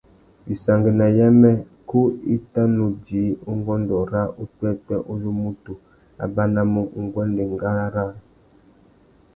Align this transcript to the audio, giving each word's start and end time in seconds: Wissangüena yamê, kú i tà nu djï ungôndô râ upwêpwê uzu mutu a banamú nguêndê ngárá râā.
Wissangüena 0.45 1.07
yamê, 1.17 1.51
kú 1.89 1.99
i 2.35 2.35
tà 2.51 2.63
nu 2.75 2.85
djï 3.03 3.23
ungôndô 3.51 3.97
râ 4.11 4.23
upwêpwê 4.43 4.95
uzu 5.13 5.31
mutu 5.41 5.73
a 6.23 6.25
banamú 6.35 6.81
nguêndê 7.07 7.43
ngárá 7.53 7.85
râā. 7.95 8.13